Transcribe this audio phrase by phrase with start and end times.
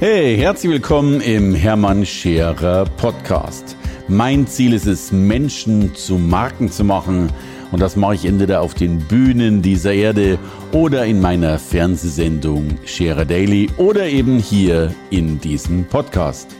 [0.00, 3.76] Hey, herzlich willkommen im Hermann Scherer Podcast.
[4.08, 7.32] Mein Ziel ist es, Menschen zu Marken zu machen.
[7.70, 10.36] Und das mache ich entweder auf den Bühnen dieser Erde
[10.72, 16.56] oder in meiner Fernsehsendung Scherer Daily oder eben hier in diesem Podcast.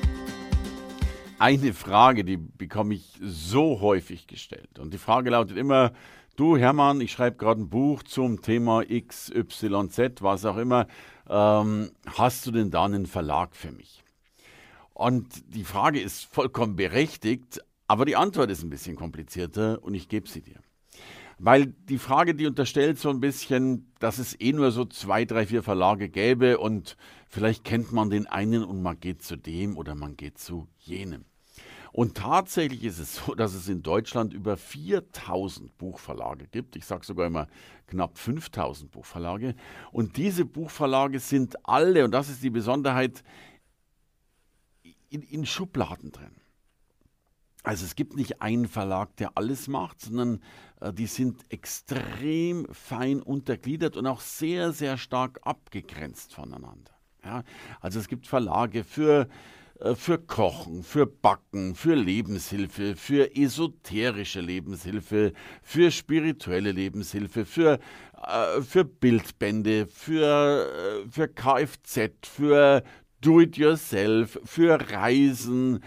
[1.41, 4.79] Eine Frage, die bekomme ich so häufig gestellt.
[4.79, 5.91] Und die Frage lautet immer,
[6.37, 10.87] du Hermann, ich schreibe gerade ein Buch zum Thema XYZ, was auch immer
[11.29, 14.03] ähm, hast du denn da einen Verlag für mich?
[14.93, 20.09] Und die Frage ist vollkommen berechtigt, aber die Antwort ist ein bisschen komplizierter und ich
[20.09, 20.61] gebe sie dir.
[21.39, 25.47] Weil die Frage, die unterstellt so ein bisschen, dass es eh nur so zwei, drei,
[25.47, 26.97] vier Verlage gäbe und
[27.29, 31.25] vielleicht kennt man den einen und man geht zu dem oder man geht zu jenem.
[31.95, 36.75] Und tatsächlich ist es so, dass es in Deutschland über 4000 Buchverlage gibt.
[36.75, 37.47] Ich sage sogar immer
[37.87, 39.55] knapp 5000 Buchverlage.
[39.93, 43.23] Und diese Buchverlage sind alle, und das ist die Besonderheit,
[45.09, 46.35] in, in Schubladen drin.
[47.63, 50.43] Also es gibt nicht einen Verlag, der alles macht, sondern
[50.81, 56.91] äh, die sind extrem fein untergliedert und auch sehr, sehr stark abgegrenzt voneinander.
[57.25, 57.45] Ja,
[57.81, 59.29] also es gibt Verlage für
[59.95, 67.81] für Kochen, für Backen, für Lebenshilfe, für esoterische Lebenshilfe, für spirituelle Lebenshilfe, für,
[68.23, 72.85] äh, für Bildbände, für, äh, für Kfz, für
[73.21, 75.83] Do-it-yourself, für Reisen,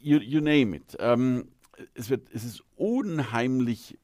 [0.00, 0.96] you, you name it.
[1.00, 1.48] Ähm,
[1.94, 3.98] es, wird, es ist unheimlich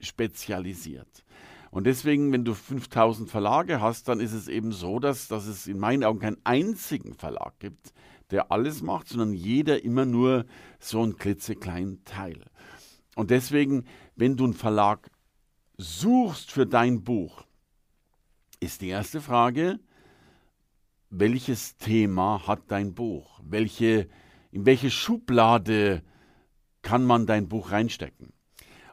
[0.00, 1.24] spezialisiert.
[1.70, 5.66] Und deswegen, wenn du 5000 Verlage hast, dann ist es eben so, dass, dass es
[5.66, 7.92] in meinen Augen keinen einzigen Verlag gibt,
[8.30, 10.44] der alles macht, sondern jeder immer nur
[10.78, 12.44] so einen klitzekleinen Teil.
[13.16, 13.84] Und deswegen,
[14.16, 15.10] wenn du einen Verlag
[15.76, 17.44] suchst für dein Buch,
[18.60, 19.78] ist die erste Frage,
[21.10, 23.40] welches Thema hat dein Buch?
[23.42, 24.08] Welche,
[24.50, 26.02] in welche Schublade
[26.82, 28.32] kann man dein Buch reinstecken?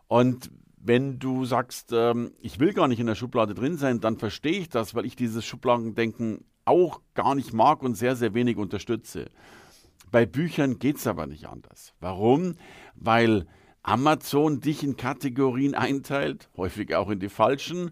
[0.07, 4.17] Und wenn du sagst, ähm, ich will gar nicht in der Schublade drin sein, dann
[4.17, 8.57] verstehe ich das, weil ich dieses Schubladendenken auch gar nicht mag und sehr, sehr wenig
[8.57, 9.29] unterstütze.
[10.11, 11.93] Bei Büchern geht es aber nicht anders.
[11.99, 12.55] Warum?
[12.95, 13.47] Weil
[13.83, 17.91] Amazon dich in Kategorien einteilt, häufig auch in die falschen.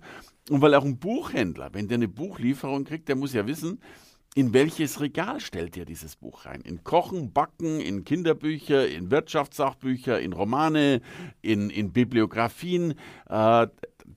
[0.50, 3.80] Und weil auch ein Buchhändler, wenn der eine Buchlieferung kriegt, der muss ja wissen,
[4.36, 6.62] in welches Regal stellt ihr dieses Buch rein?
[6.62, 11.02] In Kochen, Backen, in Kinderbücher, in Wirtschaftssachbücher, in Romane,
[11.42, 12.96] in, in Bibliografien.
[13.30, 13.68] Äh,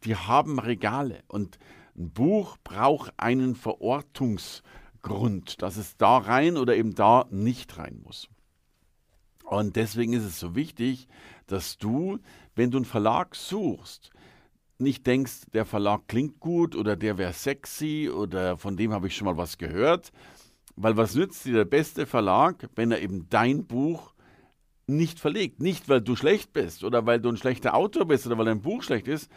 [0.04, 1.22] die haben Regale.
[1.28, 1.58] Und
[1.96, 8.28] ein Buch braucht einen Verortungsgrund, dass es da rein oder eben da nicht rein muss.
[9.44, 11.08] Und deswegen ist es so wichtig,
[11.46, 12.18] dass du,
[12.54, 14.10] wenn du einen Verlag suchst,
[14.78, 19.16] nicht denkst, der Verlag klingt gut oder der wäre sexy oder von dem habe ich
[19.16, 20.12] schon mal was gehört.
[20.74, 24.12] Weil was nützt dir der beste Verlag, wenn er eben dein Buch
[24.86, 25.60] nicht verlegt?
[25.60, 28.60] Nicht, weil du schlecht bist oder weil du ein schlechter Autor bist oder weil dein
[28.60, 29.30] Buch schlecht ist,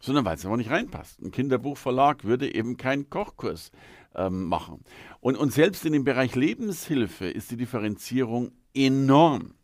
[0.00, 1.20] sondern weil es aber nicht reinpasst.
[1.20, 3.70] Ein Kinderbuchverlag würde eben keinen Kochkurs
[4.14, 4.84] ähm, machen.
[5.20, 9.54] Und, und selbst in dem Bereich Lebenshilfe ist die Differenzierung enorm.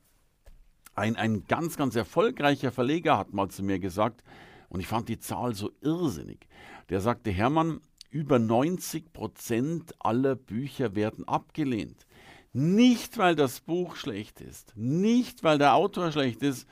[0.94, 4.22] Ein, ein ganz, ganz erfolgreicher Verleger hat mal zu mir gesagt,
[4.68, 6.48] und ich fand die Zahl so irrsinnig.
[6.88, 7.80] Der sagte, Hermann,
[8.10, 12.06] über 90 Prozent aller Bücher werden abgelehnt.
[12.52, 16.68] Nicht, weil das Buch schlecht ist, nicht, weil der Autor schlecht ist,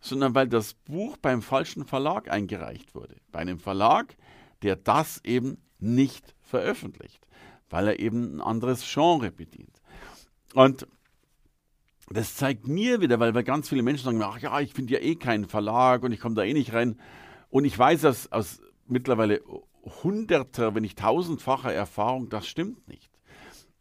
[0.00, 3.16] sondern weil das Buch beim falschen Verlag eingereicht wurde.
[3.32, 4.16] Bei einem Verlag,
[4.62, 7.26] der das eben nicht veröffentlicht,
[7.70, 9.80] weil er eben ein anderes Genre bedient.
[10.54, 10.86] Und
[12.10, 15.00] das zeigt mir wieder, weil, weil ganz viele Menschen sagen, ach ja, ich finde ja
[15.00, 16.98] eh keinen Verlag und ich komme da eh nicht rein.
[17.50, 19.42] Und ich weiß aus, aus mittlerweile
[20.02, 23.10] hunderter, wenn nicht tausendfacher Erfahrung, das stimmt nicht.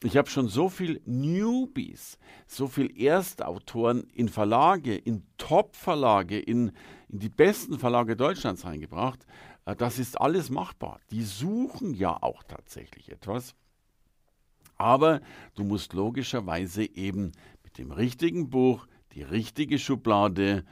[0.04, 6.72] Ich habe schon so viel Newbies, so viel Erstautoren in Verlage, in Top-Verlage, in,
[7.10, 9.26] in die besten Verlage Deutschlands reingebracht.
[9.66, 11.00] Äh, das ist alles machbar.
[11.10, 13.56] Die suchen ja auch tatsächlich etwas.
[14.76, 15.22] Aber
[15.56, 17.32] du musst logischerweise eben
[17.64, 20.64] mit dem richtigen Buch die richtige Schublade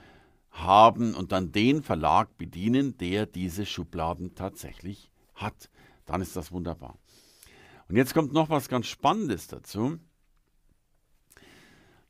[0.51, 5.71] haben und dann den Verlag bedienen, der diese Schubladen tatsächlich hat.
[6.05, 6.99] Dann ist das wunderbar.
[7.87, 9.99] Und jetzt kommt noch was ganz Spannendes dazu.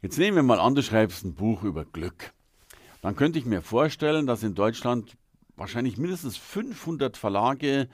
[0.01, 2.33] Jetzt nehmen wir mal an, du schreibst ein Buch über Glück.
[3.01, 5.17] Dann könnte ich mir vorstellen, dass in Deutschland
[5.55, 7.89] wahrscheinlich mindestens 500 Verlage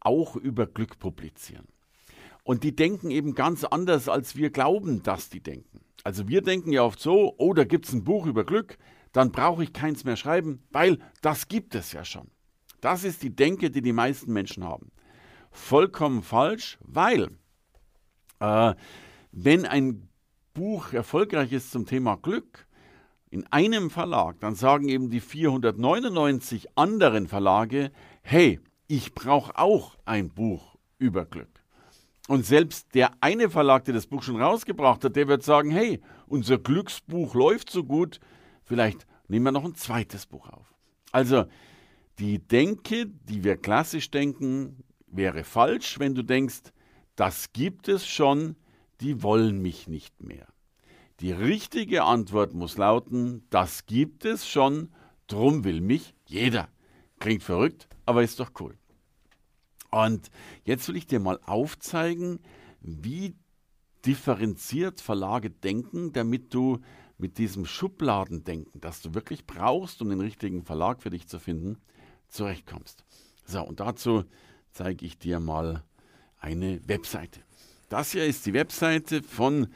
[0.00, 1.66] auch über Glück publizieren.
[2.42, 5.80] Und die denken eben ganz anders, als wir glauben, dass die denken.
[6.02, 8.76] Also wir denken ja oft so, oh, da gibt es ein Buch über Glück,
[9.12, 12.30] dann brauche ich keins mehr schreiben, weil das gibt es ja schon.
[12.82, 14.90] Das ist die Denke, die die meisten Menschen haben
[15.54, 17.30] vollkommen falsch, weil
[18.40, 18.74] Äh,
[19.32, 20.08] wenn ein
[20.52, 22.66] Buch erfolgreich ist zum Thema Glück
[23.30, 27.90] in einem Verlag, dann sagen eben die 499 anderen Verlage,
[28.22, 31.48] hey, ich brauche auch ein Buch über Glück.
[32.28, 36.00] Und selbst der eine Verlag, der das Buch schon rausgebracht hat, der wird sagen, hey,
[36.26, 38.20] unser Glücksbuch läuft so gut,
[38.62, 40.74] vielleicht nehmen wir noch ein zweites Buch auf.
[41.12, 41.44] Also
[42.18, 44.83] die Denke, die wir klassisch denken,
[45.16, 46.72] wäre falsch, wenn du denkst,
[47.16, 48.56] das gibt es schon,
[49.00, 50.46] die wollen mich nicht mehr.
[51.20, 54.92] Die richtige Antwort muss lauten, das gibt es schon,
[55.26, 56.68] drum will mich jeder.
[57.20, 58.76] Klingt verrückt, aber ist doch cool.
[59.90, 60.30] Und
[60.64, 62.40] jetzt will ich dir mal aufzeigen,
[62.80, 63.36] wie
[64.04, 66.80] differenziert Verlage denken, damit du
[67.16, 71.78] mit diesem Schubladendenken, das du wirklich brauchst, um den richtigen Verlag für dich zu finden,
[72.28, 73.04] zurechtkommst.
[73.46, 74.24] So, und dazu
[74.74, 75.82] zeige ich dir mal
[76.38, 77.40] eine Webseite.
[77.88, 79.68] Das hier ist die Webseite von,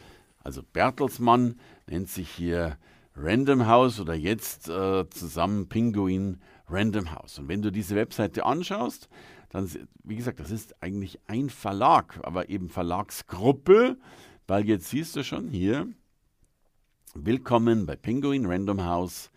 [0.43, 2.77] also Bertelsmann nennt sich hier
[3.15, 7.39] Random House oder jetzt äh, zusammen Pinguin Random House.
[7.39, 9.09] Und wenn du diese Webseite anschaust,
[9.51, 9.71] dann,
[10.03, 13.97] wie gesagt, das ist eigentlich ein Verlag, aber eben Verlagsgruppe,
[14.47, 15.89] weil jetzt siehst du schon hier,
[17.15, 19.31] willkommen bei Penguin Random House.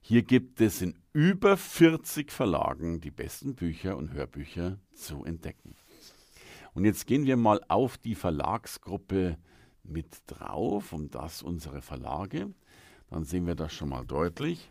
[0.00, 5.74] Hier gibt es in über 40 Verlagen die besten Bücher und Hörbücher zu entdecken.
[6.74, 9.36] Und jetzt gehen wir mal auf die Verlagsgruppe
[9.82, 12.54] mit drauf, um das unsere Verlage.
[13.10, 14.70] Dann sehen wir das schon mal deutlich.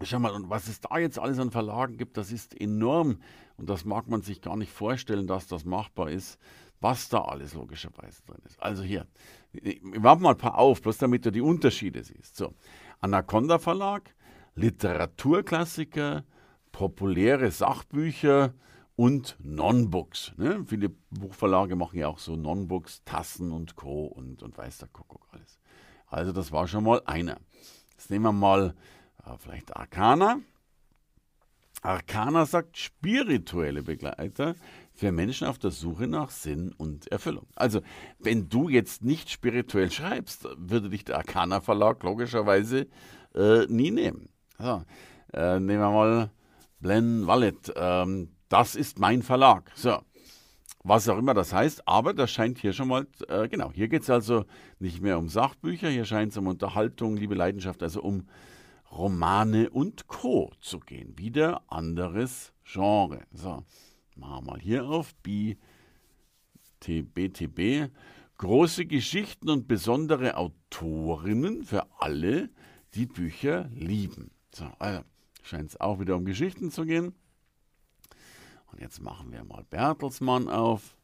[0.00, 3.20] Schau mal, und was es da jetzt alles an Verlagen gibt, das ist enorm.
[3.58, 6.38] Und das mag man sich gar nicht vorstellen, dass das machbar ist,
[6.80, 8.62] was da alles logischerweise drin ist.
[8.62, 9.06] Also hier,
[9.52, 12.36] wir warten mal ein paar auf, bloß damit du die Unterschiede siehst.
[12.36, 12.54] So,
[13.06, 14.16] Anaconda Verlag,
[14.56, 16.24] Literaturklassiker,
[16.72, 18.52] populäre Sachbücher
[18.96, 20.32] und Non-Books.
[20.38, 20.64] Ne?
[20.66, 24.06] Viele Buchverlage machen ja auch so Non-Books, Tassen und Co.
[24.06, 25.60] und, und weiß der Kuckuck alles.
[26.08, 27.38] Also das war schon mal einer.
[27.92, 28.74] Jetzt nehmen wir mal
[29.38, 30.40] vielleicht Arcana.
[31.82, 34.56] Arcana sagt spirituelle Begleiter
[34.96, 37.46] für Menschen auf der Suche nach Sinn und Erfüllung.
[37.54, 37.82] Also,
[38.18, 42.86] wenn du jetzt nicht spirituell schreibst, würde dich der Arcana Verlag logischerweise
[43.34, 44.30] äh, nie nehmen.
[44.58, 44.82] So,
[45.34, 46.30] äh, nehmen wir mal
[46.80, 47.72] Blen Wallet.
[47.76, 49.70] Ähm, das ist mein Verlag.
[49.74, 49.98] So,
[50.82, 54.02] was auch immer das heißt, aber das scheint hier schon mal, äh, genau, hier geht
[54.02, 54.44] es also
[54.78, 58.28] nicht mehr um Sachbücher, hier scheint es um Unterhaltung, Liebe, Leidenschaft, also um
[58.90, 60.52] Romane und Co.
[60.60, 61.18] zu gehen.
[61.18, 63.22] Wieder anderes Genre.
[63.32, 63.64] So,
[64.16, 65.14] machen wir mal hier auf
[66.82, 67.90] BTB.
[68.38, 72.50] Große Geschichten und besondere Autorinnen für alle,
[72.94, 74.30] die Bücher lieben.
[74.52, 75.02] So, also
[75.42, 77.14] scheint es auch wieder um Geschichten zu gehen.
[78.72, 80.96] Und jetzt machen wir mal Bertelsmann auf.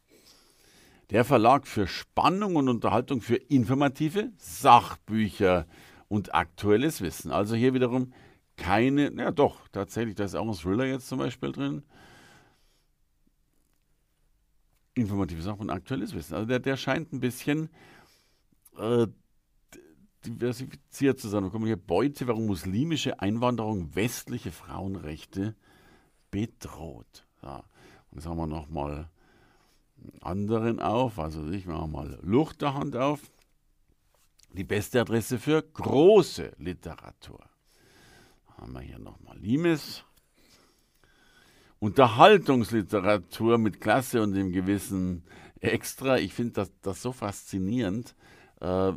[1.11, 5.67] Der Verlag für Spannung und Unterhaltung für informative Sachbücher
[6.09, 7.31] und aktuelles Wissen.
[7.31, 8.13] Also hier wiederum
[8.57, 11.83] keine, ja doch, tatsächlich, da ist auch ein Thriller jetzt zum Beispiel drin.
[14.95, 16.35] Informative Sachen und aktuelles Wissen.
[16.35, 17.71] Also der, der scheint ein bisschen
[18.79, 19.07] äh,
[20.25, 21.45] diversifiziert zu sein.
[21.45, 25.55] Wir kommen hier Beute, warum muslimische Einwanderung westliche Frauenrechte
[26.31, 27.27] bedroht.
[27.43, 27.65] Ja.
[28.11, 29.11] Und jetzt haben wir nochmal
[29.97, 31.19] einen anderen auf.
[31.19, 33.21] Also ich mache mal Luchterhand auf
[34.53, 37.45] die beste Adresse für große Literatur.
[38.57, 40.05] Haben wir hier nochmal Limes.
[41.83, 45.25] Unterhaltungsliteratur mit Klasse und dem gewissen
[45.61, 46.17] Extra.
[46.19, 48.15] Ich finde das, das so faszinierend,
[48.61, 48.93] äh,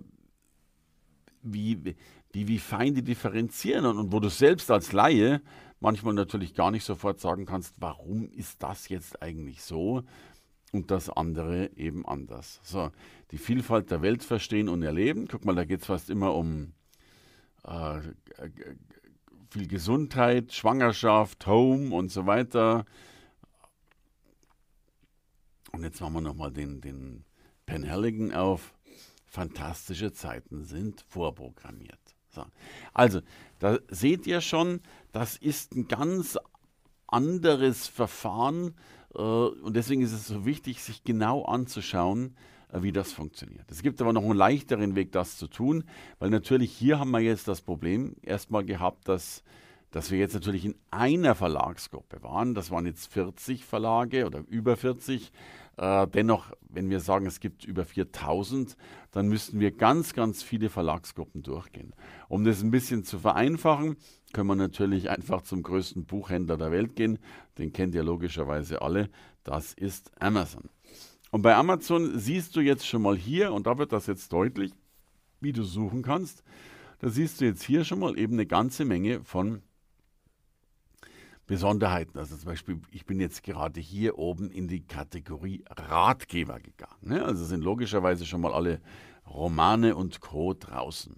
[1.41, 1.95] wie,
[2.31, 5.41] wie, wie fein die differenzieren und, und wo du selbst als Laie
[5.79, 10.03] manchmal natürlich gar nicht sofort sagen kannst, warum ist das jetzt eigentlich so?
[10.71, 12.59] und das andere eben anders.
[12.61, 12.91] So,
[13.31, 15.27] die Vielfalt der Welt verstehen und erleben.
[15.29, 16.73] Guck mal, da geht es fast immer um
[17.63, 18.01] äh,
[19.55, 22.85] viel Gesundheit, Schwangerschaft, Home und so weiter.
[25.71, 27.23] Und jetzt machen wir nochmal den, den
[27.65, 28.73] Pen Halligan auf.
[29.25, 32.01] Fantastische Zeiten sind vorprogrammiert.
[32.31, 32.43] So.
[32.93, 33.21] Also,
[33.59, 34.81] da seht ihr schon,
[35.13, 36.37] das ist ein ganz
[37.07, 38.75] anderes Verfahren,
[39.13, 42.35] äh, und deswegen ist es so wichtig, sich genau anzuschauen,
[42.83, 43.69] wie das funktioniert.
[43.71, 45.83] Es gibt aber noch einen leichteren Weg, das zu tun,
[46.19, 49.43] weil natürlich hier haben wir jetzt das Problem erstmal gehabt, dass,
[49.91, 52.53] dass wir jetzt natürlich in einer Verlagsgruppe waren.
[52.53, 55.31] Das waren jetzt 40 Verlage oder über 40.
[55.77, 58.77] Äh, dennoch, wenn wir sagen, es gibt über 4000,
[59.11, 61.93] dann müssten wir ganz, ganz viele Verlagsgruppen durchgehen.
[62.29, 63.97] Um das ein bisschen zu vereinfachen,
[64.33, 67.19] können wir natürlich einfach zum größten Buchhändler der Welt gehen.
[67.57, 69.09] Den kennt ihr logischerweise alle.
[69.43, 70.69] Das ist Amazon.
[71.35, 74.71] Und bei Amazon siehst du jetzt schon mal hier, und da wird das jetzt deutlich,
[75.41, 76.45] wie du suchen kannst.
[76.99, 79.61] Da siehst du jetzt hier schon mal eben eine ganze Menge von
[81.45, 82.17] Besonderheiten.
[82.17, 87.01] Also zum Beispiel, ich bin jetzt gerade hier oben in die Kategorie Ratgeber gegangen.
[87.01, 87.25] Ne?
[87.25, 88.79] Also sind logischerweise schon mal alle
[89.27, 90.53] Romane und Co.
[90.53, 91.17] draußen.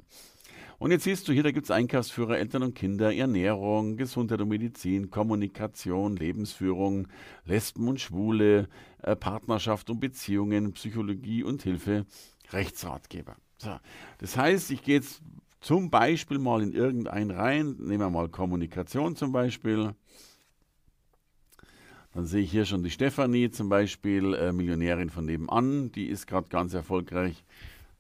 [0.80, 4.50] Und jetzt siehst du hier, da gibt es Einkaufsführer, Eltern und Kinder, Ernährung, Gesundheit und
[4.50, 7.08] Medizin, Kommunikation, Lebensführung,
[7.46, 8.68] Lesben und Schwule,
[9.02, 12.06] äh, Partnerschaft und Beziehungen, Psychologie und Hilfe,
[12.52, 13.38] Rechtsratgeber.
[13.58, 13.76] So,
[14.20, 15.24] das heißt, ich gehe jetzt
[15.62, 19.96] zum Beispiel mal in irgendeinen rein, nehmen wir mal Kommunikation zum Beispiel.
[22.14, 26.28] Dann sehe ich hier schon die Stefanie zum Beispiel, äh, Millionärin von nebenan, die ist
[26.28, 27.44] gerade ganz erfolgreich.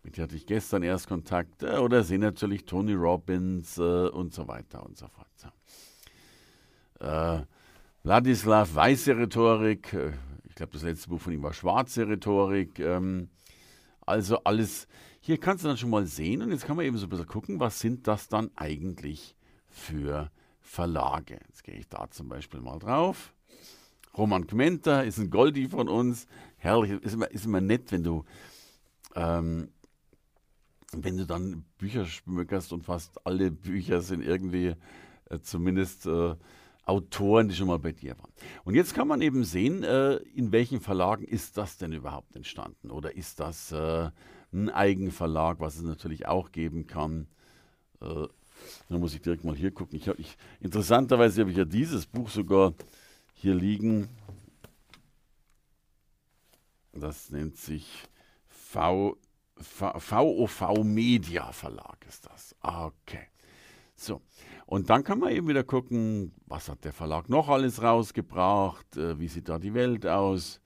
[0.08, 1.64] Mit der hatte ich gestern erst Kontakt.
[1.64, 5.28] Äh, oder sehe natürlich Tony Robbins äh, und so weiter und so fort.
[7.02, 7.46] Äh,
[8.04, 9.92] Wladislav, weiße Rhetorik.
[9.92, 10.14] Äh,
[10.48, 12.80] ich glaube, das letzte Buch von ihm war schwarze Rhetorik.
[12.80, 13.28] Ähm,
[14.00, 14.88] also alles,
[15.20, 17.28] hier kannst du dann schon mal sehen und jetzt kann man eben so ein bisschen
[17.28, 19.36] gucken, was sind das dann eigentlich
[19.68, 21.38] für Verlage.
[21.50, 23.34] Jetzt gehe ich da zum Beispiel mal drauf.
[24.18, 26.28] Roman Kmenta ist ein Goldie von uns.
[26.56, 28.24] Herrlich, ist immer, ist immer nett, wenn du,
[29.14, 29.68] ähm,
[31.04, 34.76] wenn du dann Bücher schmückerst und fast alle Bücher sind irgendwie
[35.30, 36.36] äh, zumindest äh,
[36.86, 38.32] Autoren, die schon mal bei dir waren.
[38.64, 42.92] Und jetzt kann man eben sehen, äh, in welchen Verlagen ist das denn überhaupt entstanden?
[42.92, 44.10] Oder ist das äh,
[44.54, 47.28] ein Eigenverlag, was es natürlich auch geben kann?
[48.00, 48.28] Äh,
[48.90, 49.98] da muss ich direkt mal hier gucken.
[49.98, 52.74] Ich hab, ich, interessanterweise habe ich ja dieses Buch sogar
[53.34, 54.08] hier liegen.
[56.94, 58.08] Das nennt sich
[58.48, 59.18] v, v,
[59.60, 62.56] VOV Media Verlag ist das.
[62.62, 63.28] Okay.
[63.96, 64.22] So,
[64.68, 69.20] und dann kann man eben wieder gucken, was hat der Verlag noch alles rausgebracht, äh,
[69.20, 70.62] wie sieht da die Welt aus.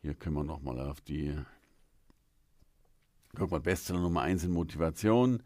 [0.00, 1.32] Hier können wir nochmal auf die,
[3.36, 5.44] guck mal, Bestseller Nummer 1 in Motivation,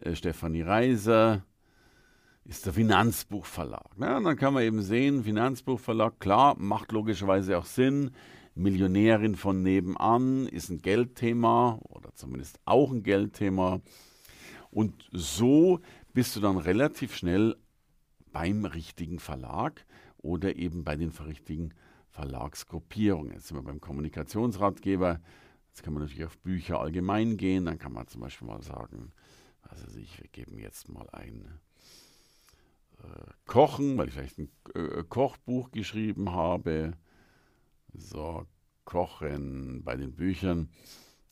[0.00, 1.46] äh, Stefanie Reiser,
[2.44, 3.96] ist der Finanzbuchverlag.
[3.96, 4.20] Ne?
[4.22, 8.10] Dann kann man eben sehen, Finanzbuchverlag, klar, macht logischerweise auch Sinn.
[8.54, 13.80] Millionärin von nebenan ist ein Geldthema oder zumindest auch ein Geldthema.
[14.70, 15.80] Und so
[16.12, 17.56] bist du dann relativ schnell
[18.32, 19.84] beim richtigen Verlag
[20.18, 21.74] oder eben bei den richtigen
[22.08, 23.32] Verlagsgruppierungen.
[23.32, 25.20] Jetzt sind wir beim Kommunikationsratgeber.
[25.68, 27.64] Jetzt kann man natürlich auf Bücher allgemein gehen.
[27.64, 29.12] Dann kann man zum Beispiel mal sagen,
[29.62, 31.58] also ich, wir geben jetzt mal ein
[33.02, 36.92] äh, Kochen, weil ich vielleicht ein äh, Kochbuch geschrieben habe.
[37.94, 38.46] So,
[38.84, 40.68] Kochen bei den Büchern.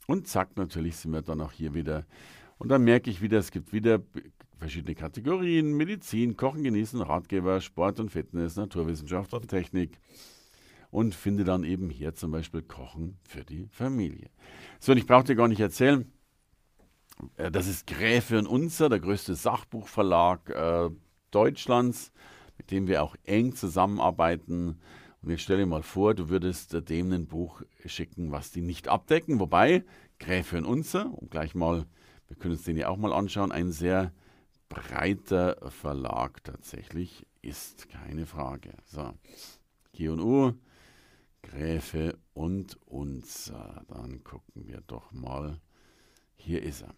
[0.06, 2.06] Und zack, natürlich sind wir dann auch hier wieder.
[2.58, 4.00] Und dann merke ich wieder, es gibt wieder
[4.56, 9.98] verschiedene Kategorien, Medizin, Kochen, Genießen, Ratgeber, Sport und Fitness, Naturwissenschaft und Technik
[10.90, 14.30] und finde dann eben hier zum Beispiel Kochen für die Familie.
[14.78, 16.12] So, und ich brauche dir gar nicht erzählen,
[17.36, 20.90] äh, das ist Gräfe und Unzer, der größte Sachbuchverlag äh,
[21.30, 22.12] Deutschlands,
[22.58, 24.78] mit dem wir auch eng zusammenarbeiten.
[25.22, 28.62] Und jetzt stell dir mal vor, du würdest äh, dem ein Buch schicken, was die
[28.62, 29.38] nicht abdecken.
[29.38, 29.84] Wobei,
[30.18, 31.86] Gräfe und Unzer, um gleich mal,
[32.28, 34.12] wir können uns den ja auch mal anschauen, ein sehr
[34.68, 38.72] breiter Verlag tatsächlich ist, keine Frage.
[38.84, 39.12] So,
[39.92, 40.52] G&U,
[41.42, 43.84] Gräfe und Unzer.
[43.88, 45.60] Dann gucken wir doch mal.
[46.34, 46.94] Hier ist er.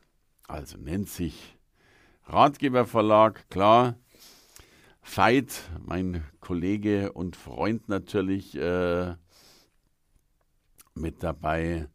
[0.47, 1.59] Also nennt sich
[2.25, 3.97] Ratgeberverlag, klar.
[5.04, 9.14] Veit, mein Kollege und Freund natürlich äh,
[10.94, 11.88] mit dabei.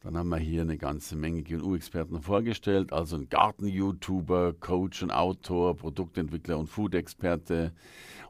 [0.00, 5.76] Dann haben wir hier eine ganze Menge GNU-Experten vorgestellt, also ein Garten-YouTuber, Coach und Autor,
[5.76, 7.72] Produktentwickler und Food-Experte.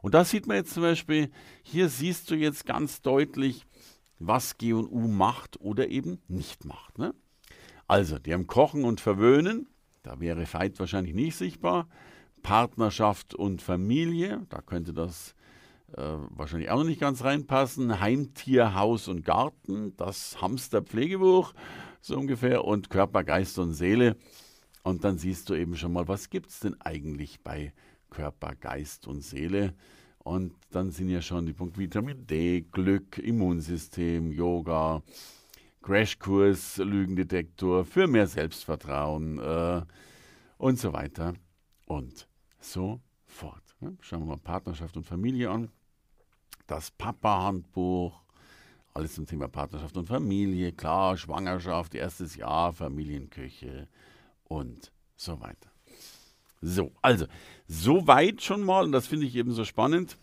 [0.01, 1.31] Und da sieht man jetzt zum Beispiel,
[1.61, 3.65] hier siehst du jetzt ganz deutlich,
[4.19, 6.97] was GNU macht oder eben nicht macht.
[6.97, 7.13] Ne?
[7.87, 9.67] Also, die haben Kochen und Verwöhnen,
[10.01, 11.87] da wäre Veit wahrscheinlich nicht sichtbar.
[12.43, 15.33] Partnerschaft und Familie, da könnte das
[15.93, 17.99] äh, wahrscheinlich auch noch nicht ganz reinpassen.
[17.99, 21.53] Heimtier, Haus und Garten, das Hamsterpflegebuch,
[22.01, 24.17] so ungefähr, und Körper, Geist und Seele.
[24.83, 27.73] Und dann siehst du eben schon mal, was gibt es denn eigentlich bei
[28.09, 29.73] Körper, Geist und Seele?
[30.19, 35.01] Und dann sind ja schon die Punkte Vitamin D, Glück, Immunsystem, Yoga,
[35.81, 39.81] Crashkurs, Lügendetektor für mehr Selbstvertrauen äh,
[40.57, 41.33] und so weiter
[41.85, 42.27] und
[42.63, 43.61] so fort.
[44.01, 45.69] Schauen wir mal Partnerschaft und Familie an
[46.67, 48.21] das Papa-Handbuch,
[48.93, 53.87] alles zum Thema Partnerschaft und Familie, klar, Schwangerschaft, erstes Jahr, Familienküche
[54.45, 55.71] und so weiter.
[56.61, 57.25] So, also,
[57.67, 60.17] so weit schon mal, und das finde ich eben so spannend.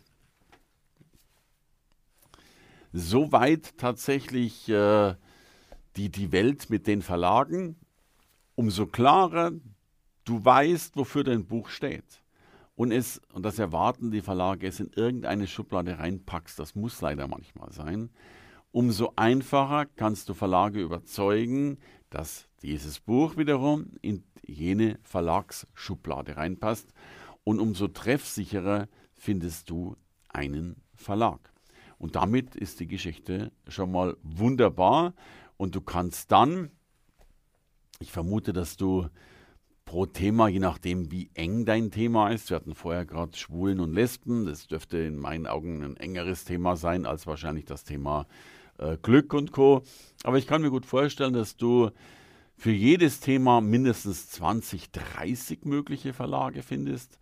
[2.93, 5.15] so weit tatsächlich äh,
[5.97, 7.77] die, die Welt mit den Verlagen,
[8.55, 9.53] umso klarer
[10.25, 12.20] du weißt, wofür dein Buch steht.
[12.81, 17.29] Und es, und das erwarten die Verlage, es in irgendeine Schublade reinpackst, das muss leider
[17.29, 18.09] manchmal sein,
[18.73, 21.77] umso einfacher kannst du Verlage überzeugen,
[22.09, 26.95] dass dieses Buch wiederum in jene Verlagsschublade reinpasst.
[27.45, 29.95] Und umso treffsicherer findest du
[30.31, 31.53] einen Verlag.
[31.99, 35.13] Und damit ist die Geschichte schon mal wunderbar.
[35.59, 36.71] Und du kannst dann,
[37.99, 39.07] ich vermute, dass du
[39.91, 43.93] pro Thema, je nachdem wie eng dein Thema ist, wir hatten vorher gerade Schwulen und
[43.93, 48.29] Lesben, das dürfte in meinen Augen ein engeres Thema sein als wahrscheinlich das Thema
[48.79, 49.83] äh, Glück und Co.
[50.23, 51.91] Aber ich kann mir gut vorstellen, dass du
[52.57, 57.19] für jedes Thema mindestens 20, 30 mögliche Verlage findest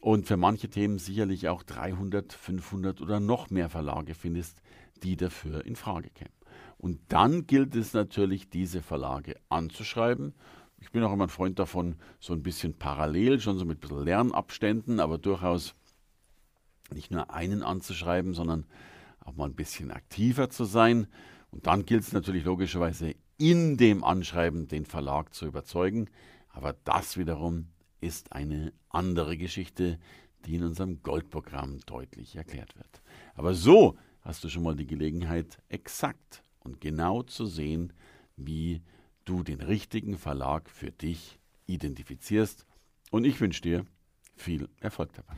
[0.00, 4.62] und für manche Themen sicherlich auch 300, 500 oder noch mehr Verlage findest,
[5.02, 6.30] die dafür in Frage kämen.
[6.76, 10.32] Und dann gilt es natürlich, diese Verlage anzuschreiben.
[10.80, 13.80] Ich bin auch immer ein Freund davon, so ein bisschen parallel, schon so mit ein
[13.80, 15.74] bisschen Lernabständen, aber durchaus
[16.92, 18.64] nicht nur einen anzuschreiben, sondern
[19.24, 21.06] auch mal ein bisschen aktiver zu sein.
[21.50, 26.08] Und dann gilt es natürlich logischerweise in dem Anschreiben den Verlag zu überzeugen.
[26.50, 27.68] Aber das wiederum
[28.00, 29.98] ist eine andere Geschichte,
[30.46, 33.02] die in unserem Goldprogramm deutlich erklärt wird.
[33.34, 37.92] Aber so hast du schon mal die Gelegenheit, exakt und genau zu sehen,
[38.36, 38.82] wie
[39.28, 42.64] du den richtigen Verlag für dich identifizierst.
[43.10, 43.84] Und ich wünsche dir
[44.36, 45.34] viel Erfolg dabei.